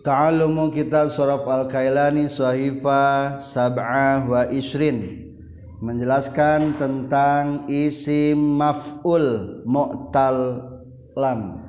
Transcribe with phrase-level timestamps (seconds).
[0.00, 5.04] Ta'alumu kitab surah Al-Kailani Suhaifah Sab'ah wa Isrin
[5.84, 10.64] Menjelaskan tentang isim maf'ul mu'tal
[11.12, 11.68] lam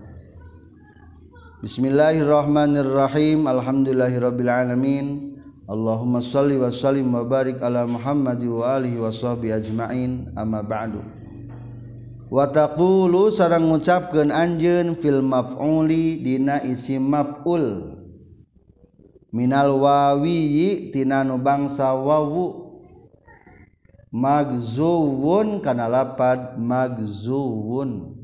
[1.59, 5.35] Bismillahirrahmanirrahim Alhamdulillahirrabbilalamin
[5.67, 10.11] Allahumma salli wa sallim wa barik ala Muhammad wa alihi wa sahbihi ajma'in.
[10.35, 10.99] Amma ba'du.
[12.27, 18.00] Wa taqulu sarang ngucapkeun anjeun fil maf'uli dina isim maf'ul
[19.31, 22.71] minal wawiyi tinanu bangsa wawu.
[24.11, 28.19] Magzuwun kana lapad magzuwun.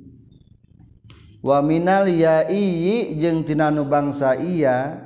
[1.39, 4.99] Wa minal yaiyi jeung tinanu bangsa iya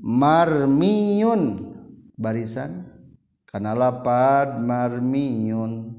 [0.00, 1.76] marmiyun.
[2.16, 2.88] Barisan
[3.44, 5.92] kana lapad marmiyun.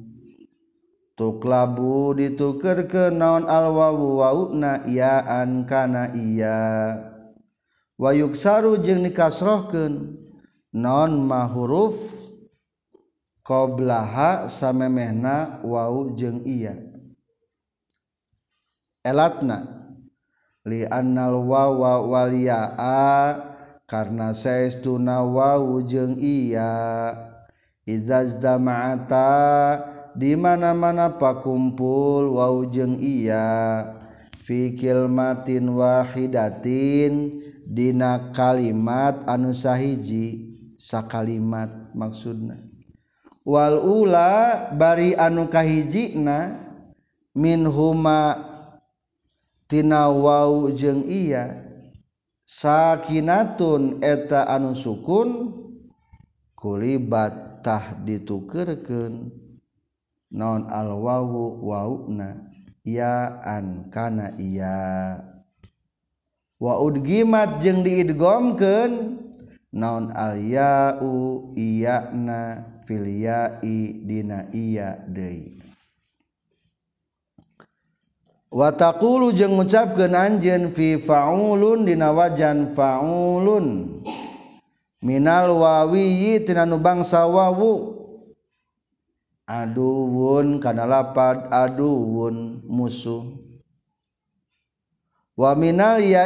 [1.17, 7.16] Tuklabu ditukerkeun naon al wawu wauna iyaan kana iya.
[7.97, 10.21] Wayuksaru jeung nikasrohkeun
[10.73, 11.97] non mahuruf
[13.41, 16.75] qoblaha samemehna wau jeung iya.
[19.07, 19.63] Elatna.
[20.67, 23.39] Li annal wawa wal yaa
[23.87, 27.15] karna saestuna wau jeung iya.
[27.87, 29.31] Izazdama'ata
[30.11, 33.95] di mana-mana pakumpul wau jeung iya.
[34.43, 42.63] Fi kilmatin wahidatin dina kalimat anu sahiji sakalimat maksudna.
[43.43, 46.63] Wal ula bari anu kahijina
[47.35, 48.39] min huma
[49.67, 51.63] tina wau jeung iya
[52.47, 55.51] sakinatun eta anu sukun
[56.55, 59.31] kulibat tah ditukerkeun.
[60.27, 62.51] Non al wawu wauna
[62.83, 65.36] ya an kana iya.
[66.59, 69.23] waudgimat jeung diidgomkeun.
[69.67, 75.59] Naon alyau iyana filiyai dina iya deui.
[78.47, 83.99] Wa taqulu jeung ngucapkeun anjeun fi faulun dina wajan faulun.
[85.03, 87.93] Minal wawiyi tina nu bangsa wawu.
[89.45, 93.35] Aduun kana lapad aduun musuh.
[95.37, 96.25] waminal ya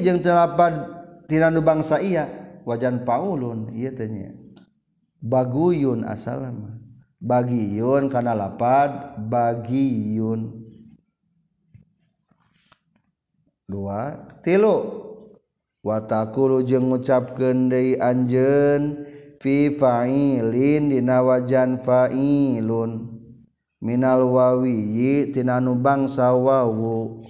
[0.00, 2.30] jeung telapadtina nu bangsa iya.
[2.64, 4.32] Wajan Paulun ianya
[5.20, 6.48] baguyun asal
[7.20, 10.64] bagiyun kana lapad bagiyun.
[13.68, 15.04] Dua tilu.
[15.84, 19.04] Watakulu jeung ngucapkeun deui anjeun
[19.36, 23.12] fi fa'ilin dina wajan fa'ilun.
[23.84, 27.20] Minal wawiyi tina nu bangsa wawu.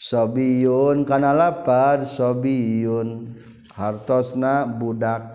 [0.00, 3.36] sobiun kana lapar sobiun.
[3.76, 5.28] Hartosna budak.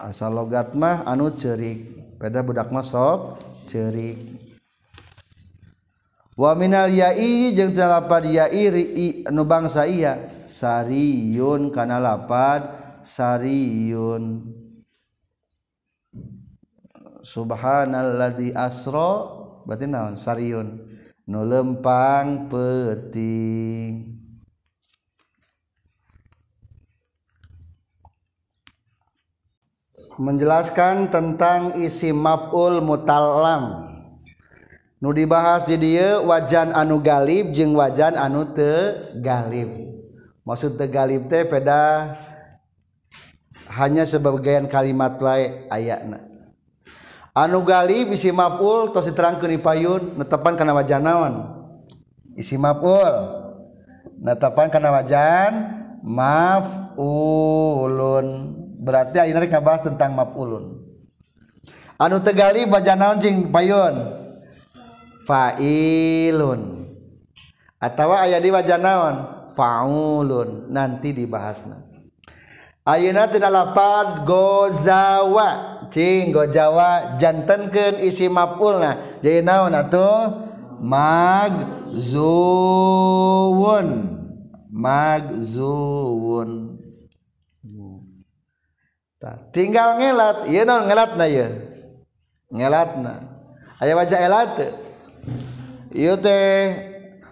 [0.00, 2.84] Asal logat mah anu cerik pada budak mah
[3.64, 4.20] cerik
[6.36, 8.68] wa minal ya'i jeung talapad ya'i
[9.32, 12.68] nu bangsa iya sariyun kana lapad
[13.00, 14.44] sariyun
[17.24, 19.40] subhanalladzi asra.
[19.64, 20.20] Berarti naon?
[20.20, 20.92] Sariyun
[21.24, 24.14] nulempang peting
[30.14, 33.90] menjelaskan tentang isi maf'ul mutallam.
[35.02, 39.68] Nu dibahas di dia wajan anu galib jeung wajan anu te galib.
[40.46, 42.14] Maksud te galib teh peda
[43.74, 46.33] hanya sebagian kalimat wae ayatna
[47.34, 51.34] anu gali bisi maful tos diterangkeun payun netepan kana wajan naon?
[52.38, 53.10] Isi maful
[54.22, 55.52] netepan kana wajan
[56.06, 57.46] maf'ulun.
[58.84, 60.86] Berarti ayeuna rek ngabahas tentang maf'ulun.
[61.98, 64.22] Anu tegali wajan naon cing payun?
[65.24, 66.84] Fa'ilun.
[67.80, 69.14] Atawa aya di wajan naon?
[69.56, 70.68] Faulun.
[70.72, 71.84] Nanti dibahasna.
[72.84, 75.73] Ayeuna tina lapad gozawa.
[75.94, 79.22] cinggo Jawa jantankan isi maf'ulna.
[79.22, 80.42] Jadi naon atau
[80.82, 81.86] magzuwun.
[84.74, 86.50] Magzuwun.
[89.54, 90.50] Tinggal ngelat.
[90.50, 91.46] Ieu naon ngelatna ieu?
[92.50, 93.22] Ngelatna.
[93.78, 94.58] Aya wajah elat
[95.94, 96.74] ieu teh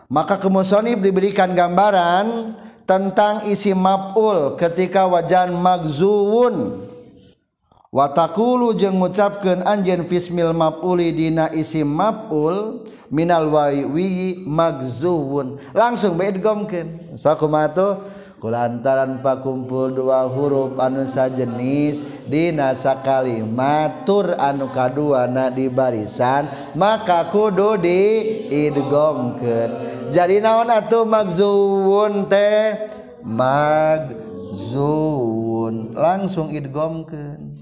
[0.06, 2.54] maka kemusonib diberikan gambaran
[2.86, 6.88] tentang isi maf'ul ketika wajan magzuwun.
[7.92, 15.60] watakulu jeung ngucapkeun anjeun fismil maf'uli dina isim maf'ul minal wawi magzuwun.
[15.76, 18.00] Langsung bae digomkeun sakumaha
[18.40, 27.78] kulantaran pakumpul dua huruf anu sajenis dina sakalimat tur anu kaduana di barisan maka kudu
[27.78, 28.02] di
[28.50, 29.70] idgomkeun
[30.10, 32.74] jadi naon atuh magzuwun teh?
[33.22, 34.34] Magzuwun.
[35.94, 37.61] Langsung idgomkeun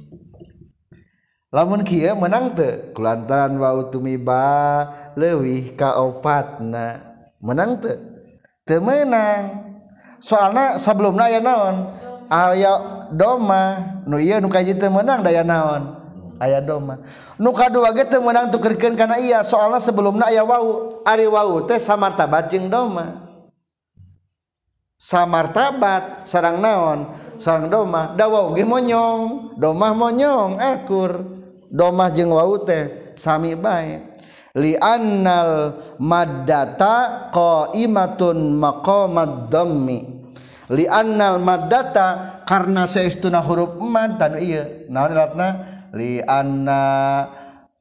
[1.51, 4.87] lamun kia menang te kulantaran wau tumiba
[5.19, 7.03] lewih kaopatna
[7.43, 7.99] menang te
[8.63, 9.71] temenang
[10.21, 11.77] soalnya sebelumnya aya naon?
[12.31, 12.73] Aya
[13.11, 13.99] doma.
[14.07, 15.99] Nu iya nu kaji menang daya naon?
[16.39, 17.03] Aya doma.
[17.41, 21.81] Nu kadua ge teu meunang tukerkeun kana iya soalna sebelumna aya wau ari wau teh
[21.81, 23.30] samartabat jeung doma.
[25.01, 27.09] samartabat sarang naon
[27.41, 28.13] sarang domah.
[28.13, 31.41] Dawau ge monyong domah monyong akur.
[31.73, 34.13] Domah jeung wau teh sami bae.
[34.59, 40.21] Li annal maddata qaimatun maqamad dhammi
[40.71, 44.87] li annal maddata karena saestuna huruf mad dan ieu.
[44.91, 45.49] Naon ilatna?
[45.95, 46.83] Li anna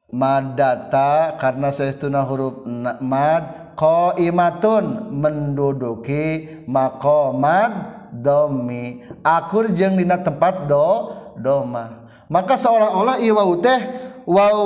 [0.10, 2.66] maddata karena saestuna huruf
[3.02, 7.72] mad qaimatun menduduki maqamad
[8.12, 12.04] dhammi akur jeung dina tempat do doma.
[12.28, 13.80] Maka seolah-olah ieu wau teh
[14.28, 14.62] wau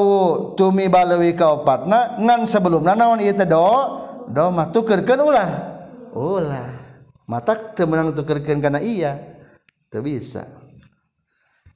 [0.57, 3.69] tumi balewi kaopatna ngan sebelumna naon ieu teh do
[4.33, 5.49] do mah tukeurkeun ulah.
[6.17, 6.81] Ulah.
[7.29, 9.37] Mata teu meunang tukeurkeun kana iya
[9.93, 10.49] teu bisa.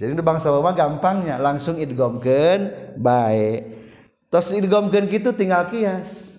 [0.01, 3.78] Jadi nu bangsa mah gampangnya langsung idgomkeun bae.
[4.28, 6.37] Tos idgomkeun kitu tinggal kias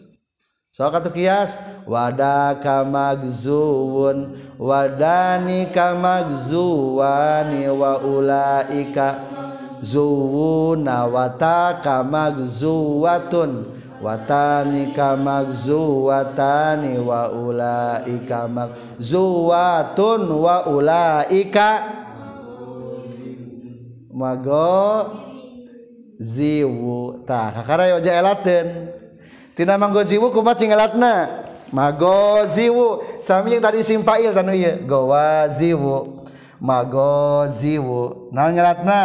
[0.70, 1.58] so kata kias.
[1.88, 4.28] Wadaka magzuwun
[4.60, 9.14] wadani kamagzuwani wa ulaika
[9.80, 13.66] zuwuna wataka magzuwatun
[14.02, 21.82] watanika magzuwatani wa ulaika magzuwatun wa ulaika
[24.14, 25.06] mago
[26.18, 27.12] ziwu.
[27.26, 28.88] Tah kakara yo ja elaten
[29.58, 31.42] tina manggoziwu kumat singalatna
[31.74, 34.86] magoziwu sami yang tadi simpail tanu ieu.
[34.86, 36.22] Gowaziwu
[36.62, 39.02] magoziwu naon ngalatna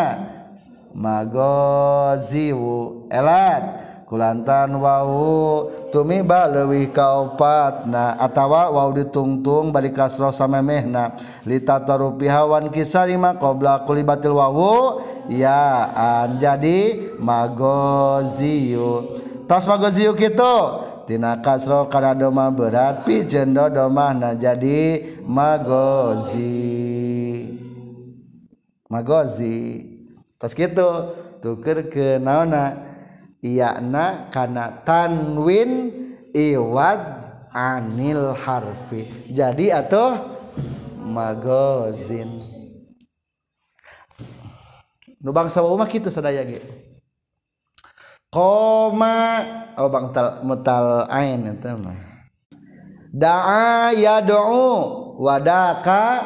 [0.94, 3.90] magoziwu elat.
[4.14, 5.74] Kulantan wau.
[5.90, 11.18] Tumi baleuwih kaopatna atawa wau ditungtung balik kasro samemehna.
[11.50, 15.02] Litatoru pihawan kisarima qabla kulibatil wau.
[15.26, 19.18] Ya an jadi magoziyu
[19.50, 20.56] tos magoziyu kitu
[21.08, 26.50] tina kasro kana doma berat pijeun domahna jadi magozi.
[28.92, 29.90] Magozi.
[30.44, 30.90] Gitu.
[31.40, 32.92] Tuker ke naona.
[33.44, 35.92] Iyana karena tanwin
[36.32, 37.02] iwad
[37.52, 39.12] anil harfi.
[39.28, 40.34] Jadi atau
[41.04, 42.40] magazin
[45.20, 46.64] nu bangsa umah gitu sadaya ge
[48.34, 49.46] koma
[49.78, 52.14] oh bang tal mutal ain itu mah.
[53.14, 54.74] Da'a yad'u
[55.22, 56.26] wadaka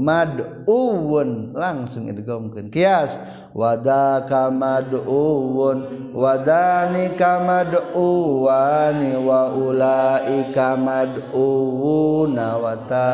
[0.00, 1.52] mad'uwun.
[1.52, 3.20] Langsung idghamkeun kias.
[3.52, 13.08] Wadaka mad'uwun wadanika mad'uwani wa ulaika mad'uwuna wata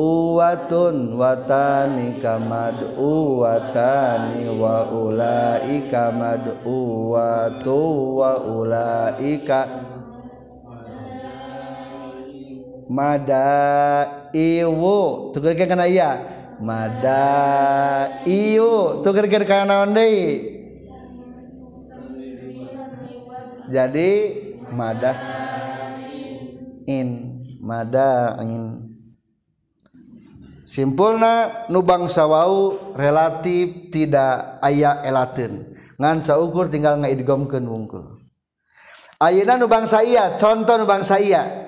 [0.00, 7.76] uwatun watanika mad'uwatani wa ulaika mad'uwatu
[8.16, 9.68] wa ulaika
[12.88, 16.40] mada iwu tukerkeun kana iya.
[16.60, 20.60] Mada iu tukerkeun kana naon deui?
[23.70, 24.10] Jadi
[24.74, 25.14] mada
[26.90, 27.08] in
[27.62, 28.89] mada in
[30.70, 35.74] simpulna nu bangsa wau relatif tidak aya elateun.
[35.98, 38.22] Ngan saukur tinggal ngaidgomkeun wungkul.
[39.18, 41.66] Ayeuna nu bangsa iya contoh nu bangsa iya.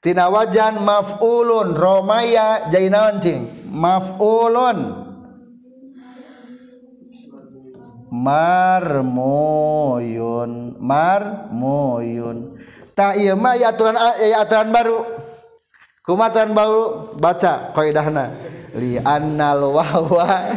[0.00, 3.68] Tina wajan maf'ulun romaya jadi naon cing?
[3.68, 5.04] Maf'ulun.
[8.16, 9.52] Marmoyun
[10.80, 12.56] marmoyun.
[12.96, 15.25] Tak iya mah ya aturan ya aturan baru
[16.06, 18.30] kumatan baru baca kaidahna?
[18.78, 20.54] Li annal wawa.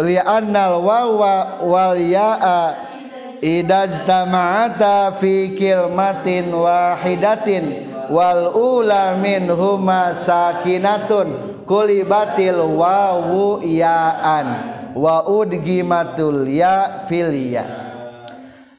[0.00, 2.74] Li annal wawa wal ya'a
[3.44, 14.48] idajtama'ata fi kilmatin wahidatin wal ula min huma sakinatun kulibatil wawu yaan
[14.96, 17.83] wa udgimatul ya fil ya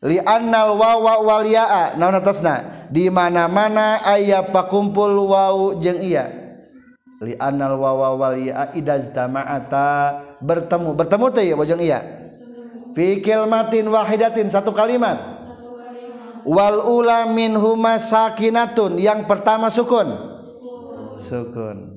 [0.03, 2.87] liannal wawa wal yaa naon atasna?
[2.91, 6.31] Di mana-mana aya pakumpul wau jeung iya.
[7.23, 11.99] Liannal wawa wal yaa idaztama'ata bertemu bertemu teh ya jeung iya.
[12.95, 15.35] Fi kalimatin wahidatin satu kalimat.
[16.45, 20.35] Wal ula min huma sakinatun yang pertama sukun.
[21.17, 21.95] Sukun.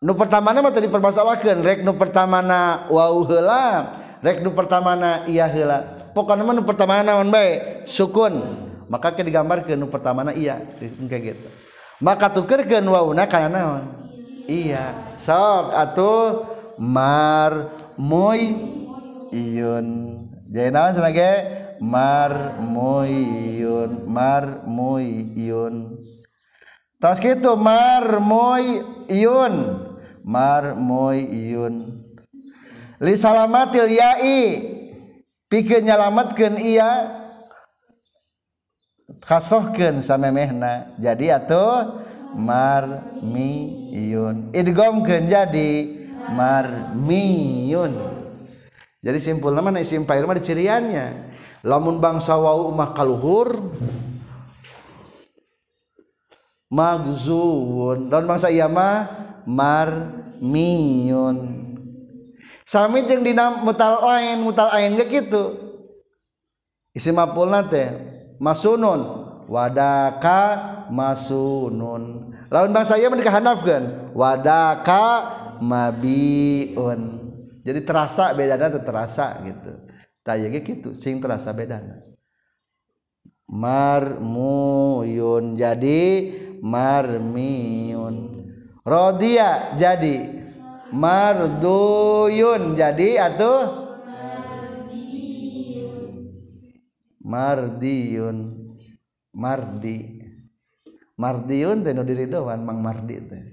[0.00, 3.92] Nu pertamana mah tadi permasalahan rek nu pertamana wau heula
[4.24, 5.99] rek nu pertamana iya heula.
[6.12, 8.66] pokoknya menu pertama naon baik sukun.
[8.90, 10.58] Maka kita digambar ke nu pertama na iya.
[10.80, 11.46] Kayak gitu.
[12.02, 13.84] Maka tuker ke wawuna karena naon?
[14.50, 15.14] Iya.
[15.14, 16.14] Sok atau
[16.80, 18.56] mar moy
[19.30, 19.86] iyun
[20.50, 21.32] jadi naon senage
[21.78, 25.94] mar moyun mar moyun
[26.98, 29.54] tas gitu mar moyun
[30.26, 32.02] mar moyun
[33.00, 34.69] li salamatil yai.
[35.50, 37.10] pikir nyalamatkan ia
[39.18, 41.98] kasohkan sama mehna jadi atau
[42.38, 43.74] marmiyun.
[44.54, 45.98] Idgomkan jadi
[46.30, 47.98] marmiyun.
[49.00, 51.32] Jadi simpul nama isim fa'il mah ciriannya.
[51.66, 53.76] Lamun bangsa wau mah kaluhur
[56.70, 59.10] magzuun lamun bangsa iya mah
[59.44, 60.86] marmiyun.
[62.70, 65.58] Sami jeung dina mutal lain mutal ain ge kitu.
[66.94, 67.90] Isim maf'ulna teh
[68.38, 69.26] masunun.
[69.50, 70.42] Wadaka
[70.94, 72.30] masunun.
[72.46, 74.14] Lawan bangsa ieu mah dikahandapkeun.
[74.14, 75.06] Wadaka
[75.58, 77.18] mabiun.
[77.66, 79.90] Jadi terasa bedana terasa gitu.
[80.30, 81.82] Gitu sing terasa beda
[83.50, 84.38] marmuyun
[85.58, 86.02] jadi
[86.62, 88.30] marmiun
[88.86, 90.39] rodia jadi
[90.94, 92.76] marduyun.
[92.76, 93.86] Jadi atau
[97.22, 98.38] mardiun
[99.34, 100.20] mardi.
[101.20, 103.44] Mardiun teh nu diridoan mang mardi teh.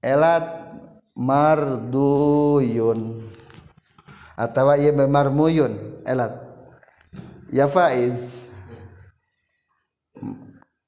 [0.00, 0.76] Elat
[1.12, 3.00] marduyun.
[4.40, 6.32] Atau ieu marmuyun elat.
[7.52, 8.49] Ya faiz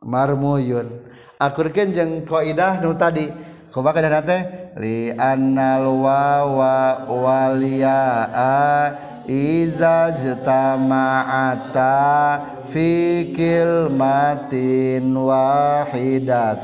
[0.05, 0.91] marmuyun.
[1.39, 3.31] Akurkeun jeung kaidah nu tadi.
[3.73, 4.43] Kumaha kaidah teh?
[4.77, 8.29] Li annal wawa waliya
[9.29, 11.87] iza jtama'ata
[12.69, 16.59] fi kilmatin wahidatin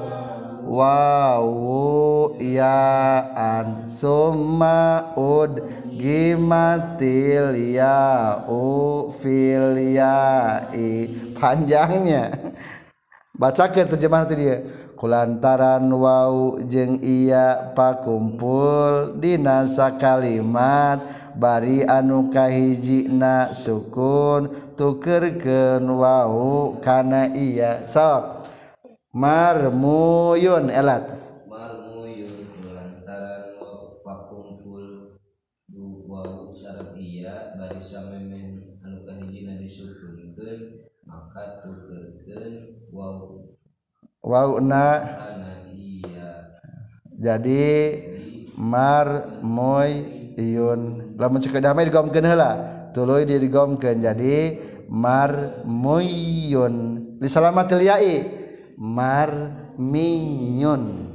[0.70, 5.66] wawu yaan summa ud
[5.98, 11.10] gimatil ya'u fil ya'i.
[11.34, 12.30] Panjangnya.
[13.34, 14.58] Baca ke terjemahan tadi dia.
[15.00, 21.00] Kulantaran wau jeng iya pakumpul dinasa kalimat
[21.40, 28.44] bari anu kahijina sukun tukerkeun wau kana iya sok.
[29.10, 31.10] marmuyun elat.
[31.50, 32.30] Marmuyun
[32.62, 33.58] lantaran
[34.06, 35.18] pakumpul
[35.66, 43.58] duwau syar'iyya bari samemen anu kahijina disukunkeun maka tukeurkeun wau.
[44.20, 45.00] Wauna
[47.20, 47.66] jadi
[48.56, 50.00] marmuyun.
[51.18, 52.52] Lamun ceuk damai digomkeun heula
[52.94, 54.00] tuluy digomkeun.
[54.00, 56.74] Jadi marmuyun.
[57.20, 58.39] Li salamatil ya'i
[58.80, 59.28] mar
[59.76, 61.12] miyun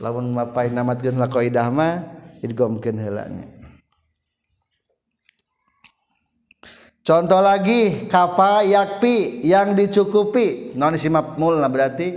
[0.00, 1.94] lamun mapai namatkeun la qaidah mah
[2.40, 3.58] digomkeun heula nya
[7.08, 10.76] Contoh lagi kafa yakfi yang dicukupi.
[10.76, 12.12] Non isi maf'ul nah berarti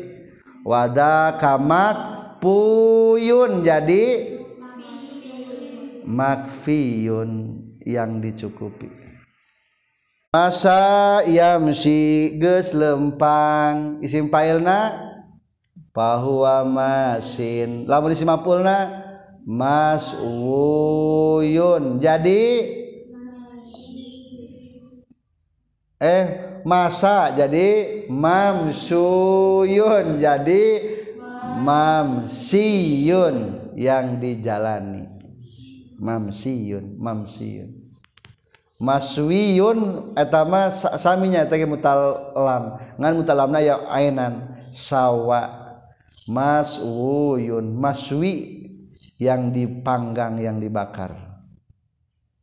[0.67, 1.95] wada kamak
[2.43, 4.35] puyun jadi
[6.03, 7.31] makfiyun
[7.87, 9.00] yang dicukupi.
[10.31, 13.99] Masa yamsi geus lempang.
[13.99, 14.95] Isim pailna
[15.91, 17.83] bahwa masin.
[17.83, 19.03] Lamun isi maf'ulna?
[19.43, 19.99] Mas'uyun
[21.99, 22.63] jadi?
[25.99, 26.23] Eh
[26.63, 27.35] masa.
[27.35, 28.07] Jadi?
[28.07, 30.63] Mamsuyun jadi?
[31.59, 33.35] Mamsiyun
[33.75, 35.11] yang dijalani.
[35.99, 37.80] Mamsiyun mamsiyun
[38.81, 45.61] maswiun etama saminya teh mutal lam ngan mutal lamna ya ainan sawa.
[46.31, 48.63] Maswuyun maswi
[49.17, 51.11] yang dipanggang yang dibakar.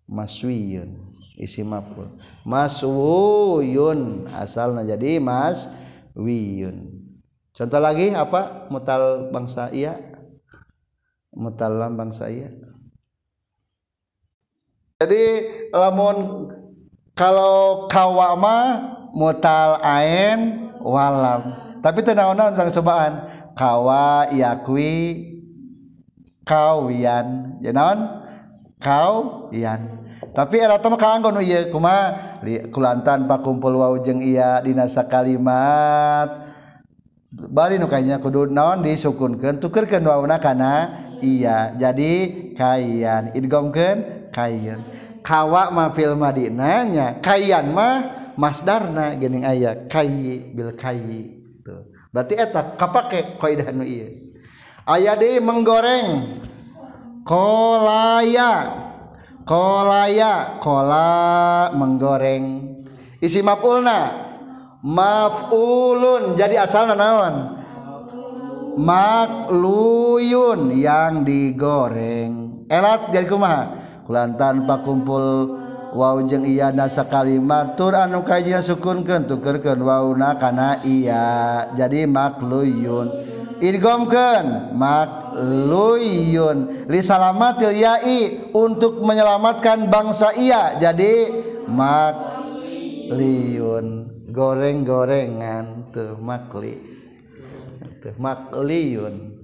[0.04, 2.10] Maswiyun isi maf'ul.
[2.42, 5.70] Maswuyun asalnya jadi mas
[6.12, 7.06] wiyun
[7.54, 8.66] contoh lagi apa?
[8.68, 9.94] Mutal bangsa iya.
[11.32, 12.50] Mutal lam bangsa iya
[14.98, 16.50] jadi lamun
[17.14, 18.82] kalau kawama
[19.14, 21.54] mutal ain walam.
[21.78, 23.12] Tapi tenaon-naon urang cobaan
[23.54, 25.22] kawa yakwi
[26.42, 27.54] kawian.
[27.62, 28.26] Ya naon?
[28.82, 29.86] Kawian.
[30.34, 32.42] Tapi era teh kanggo nu oh ieu kumaha?
[32.74, 36.42] Kulantan pakumpul wau jeung iya dina sakalimat.
[37.30, 41.06] Bari nu kayaknya kudu naon disukunkeun tukeurkeun wauna kana?
[41.22, 41.78] Iya.
[41.78, 42.10] Jadi
[42.58, 44.78] kayan idgomkeun kain.
[45.26, 52.78] Kawa mah fil madinanya kayan mah masdarna gening aya kayi bil kayi tuh berarti eta
[52.78, 54.28] kapake kaidah nu ieu.
[54.88, 56.40] Aya deui menggoreng.
[57.28, 58.72] Kolaya.
[59.44, 62.44] Kolaya kola menggoreng.
[63.20, 64.28] Isi maf'ulna.
[64.80, 67.60] Maf'ulun jadi asalna naon?
[68.80, 72.64] Makluyun yang digoreng.
[72.70, 73.76] Elat jadi kumaha?
[74.08, 75.52] kulantan pakumpul
[75.92, 81.64] wau Wow jeung iya nasa kalimat tur anu kajjian sukunken tukerken Wauna kana iya.
[81.72, 83.10] Jadi makluyun
[83.60, 90.76] idgomken makluyun lisalamatil yai untuk menyelamatkan bangsa iya.
[90.76, 91.32] Jadi
[91.72, 93.86] makliyun
[94.28, 96.76] goreng-gorengan tuh makli
[98.04, 99.37] tuh makliyun